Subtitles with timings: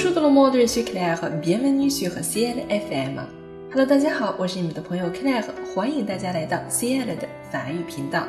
[0.00, 1.20] Bonjour tout le monde, je suis Claire.
[1.42, 3.18] Bienvenue sur CL FM.
[3.72, 5.42] Hello，大家好，我是你们的朋友 Claire，
[5.74, 8.22] 欢迎大家来到 CL 的法语频道。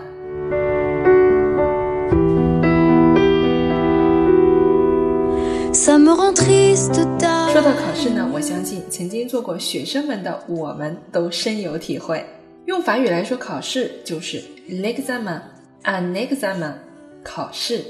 [7.54, 12.26] 说到考试呢，我相信曾经做过学生们的我们都深有体会。
[12.66, 16.74] 用法语来说考试就是 l'examen，un examen，
[17.24, 17.86] 考试。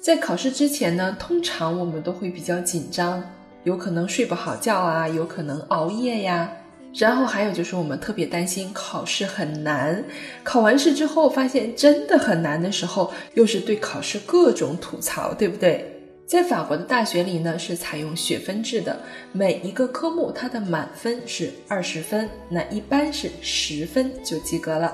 [0.00, 3.22] 在考试之前呢，通常我们都会比较紧张，
[3.64, 6.50] 有可能睡不好觉啊，有可能熬夜呀。
[6.94, 10.02] 然后还有就是我们特别担心考试很难，
[10.42, 15.94] 考完试之后发现真的很难的时候，又是对考试各种吐槽，对不对？
[16.26, 19.00] 在法国的大学里呢，是采用学分制的，
[19.32, 24.92] 每一个科目它的满分是二十分，那一般是十分就及格了。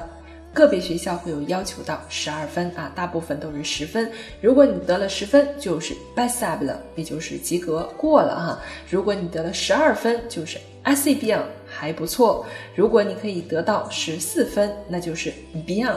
[0.54, 4.10] 个别学校会有要求到十二分啊，大部分都是十分。
[4.40, 8.60] 如果你得了十分，就是 b a s a b 了也就是及格过了哈。
[8.88, 12.46] 如果你得了十二分，就是 assez bien，还不错。
[12.76, 15.32] 如果你可以得到十四分，那就是
[15.66, 15.92] bien。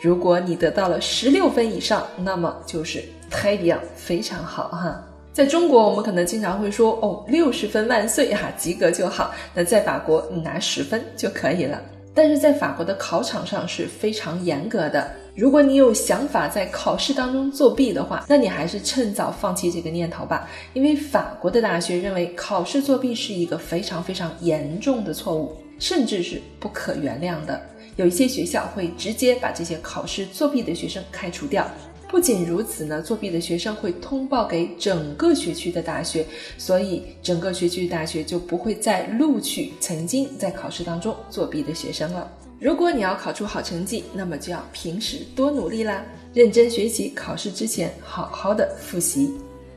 [0.00, 5.04] 如果你得到了十六分以上，那么就是 très bien，非常好哈。
[5.32, 9.32] 在中国，我们可能经常会说哦，六十分万岁哈，及格就好。
[9.52, 11.80] 那在法国，你拿十分就可以了。
[12.14, 15.10] 但是在法国的考场上是非常严格的。
[15.36, 20.48] 如果你有想法在考试当中作弊的话，那你还是趁早放弃这个念头吧。
[20.74, 27.60] 因为法国的大学认为考试作弊是一个非常非常严重的错误，甚至是不可原谅的。
[27.96, 31.66] 有一些学校会直接把这些考试作弊的学生开除掉。
[32.10, 36.26] 不仅如此呢，作弊的学生会通报给整个学区的大学，
[36.58, 42.28] 所以整个学区大学就不会再录取曾经在考试当中作弊的学生了。
[42.58, 49.30] 如果你要考出好成绩，那么就要平时多努力啦，认真学习，考试之前好好的复习。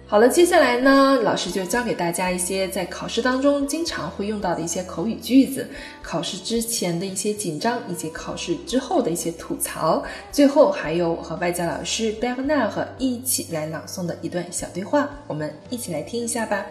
[0.05, 5.67] 好了，接下来呢，老师就教给大家一些在考试当中经常会用到的一些口语句子，
[6.03, 10.03] 考试之前的一些紧张，以及考试之后的一些吐槽。
[10.31, 16.63] 最后还有我和外教老师 Begna 和一起来朗诵的一段小对话，我们一起来听一下吧。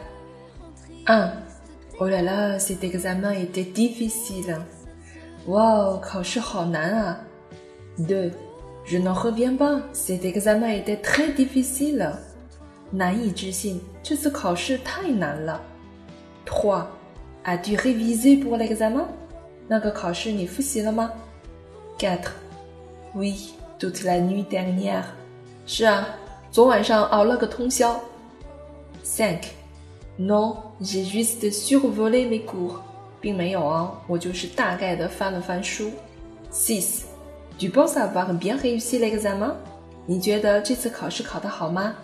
[1.06, 1.32] 嗯，
[1.98, 4.60] 我来了，这个 examite difficile。
[5.46, 7.18] 哇，考试好难啊。
[7.98, 9.80] De，je n'en reviens pas.
[9.92, 12.12] Cet examen était très difficile.
[12.92, 15.60] 难以置信，这次考试太难了。
[16.46, 16.84] Trois,
[17.44, 19.06] as-tu révisé pour l'examen？
[19.66, 21.10] 那个考试你复习了吗
[21.98, 22.30] ？Quatre,
[23.16, 25.02] oui, toute la nuit dernière。
[25.66, 26.06] 是啊，
[26.50, 27.98] 昨晚上熬了个通宵。
[29.02, 29.44] Cinq,
[30.18, 32.76] non, j'ai juste survolé mes cours。
[33.22, 35.92] 并没有哦，我就是大概的翻了翻书。
[36.52, 37.02] Six,
[37.56, 39.52] tu penses avoir bien réussi l'examen？
[40.06, 41.94] 你觉得这次考试考得好吗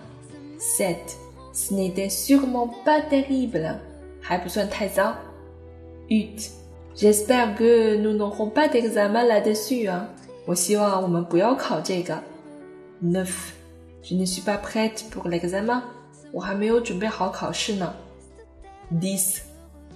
[0.60, 1.18] ？Sept,
[1.54, 3.76] ce n'était sûrement pas terrible.
[4.22, 5.14] 还不算太糟。
[6.10, 6.52] Huit,
[6.96, 9.90] j'espère que nous n'aurons pas d'examen là-dessus.
[9.90, 10.08] 啊，
[10.46, 12.18] 我希望我们不要考这个。
[13.04, 13.54] Neuf,
[14.02, 15.82] je ne suis pas prête pour l'examen.
[16.32, 17.94] 我还没有准备好考试呢。
[18.92, 19.42] Dix,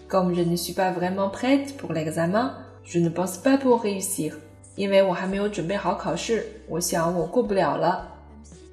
[0.10, 2.52] comme je ne suis pas vraiment prête pour l'examen,
[2.84, 4.34] je ne pense pas pour réussir.
[4.76, 8.08] 因为我还没有准备好考试，我想我过不了了。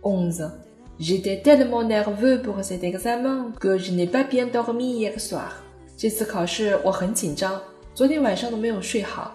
[0.03, 0.51] Onze.
[0.99, 5.51] J'étais tellement nerveux pour cet examen que je n'ai pas bien dormi hier soir.
[5.97, 7.61] 这次考试我很紧张，
[7.95, 9.35] 昨天晚上都没有睡好。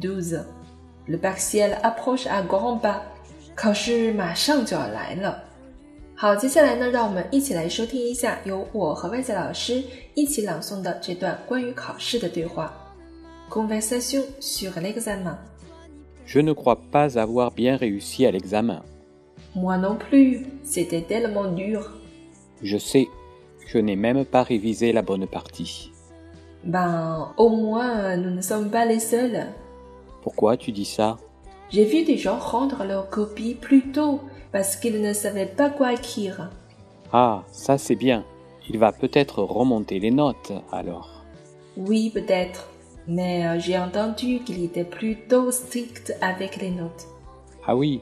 [0.00, 0.42] Douze.
[1.06, 3.00] Le bac ciel approche à grands pas.
[3.54, 5.42] 考试马上就要来了。
[6.16, 9.82] 好，接下来呢，让我们一起来收听一下由我和外教老师
[10.14, 12.72] 一起朗诵的这段关于考试的对话。
[13.48, 15.36] Conversation sur l'examen.
[16.26, 18.82] Je ne crois pas avoir bien réussi à l'examen.
[19.55, 21.91] Moi non plus, c'était tellement dur.
[22.61, 23.07] Je sais,
[23.67, 25.91] je n'ai même pas révisé la bonne partie.
[26.63, 29.47] Ben, au moins, nous ne sommes pas les seuls.
[30.21, 31.17] Pourquoi tu dis ça?
[31.69, 34.19] J'ai vu des gens rendre leurs copies plus tôt
[34.51, 36.49] parce qu'ils ne savaient pas quoi écrire.
[37.11, 38.23] Ah, ça c'est bien.
[38.69, 41.23] Il va peut-être remonter les notes alors.
[41.77, 42.67] Oui, peut-être.
[43.07, 47.07] Mais euh, j'ai entendu qu'il était plutôt strict avec les notes.
[47.65, 48.01] Ah oui,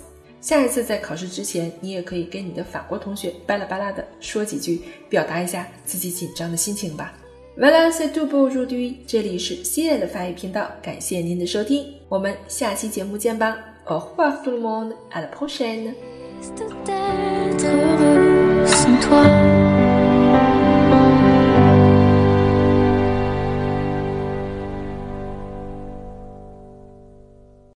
[0.41, 7.13] 下一次在考试之前你也可以跟你的法国同学巴拉巴拉的说几句表达一下自己紧张的心情吧。
[7.57, 13.57] Valencia dubois rudyard 这里是 C N 的法语频道感谢您的收听我们下期节目见吧。
[13.85, 15.27] A on a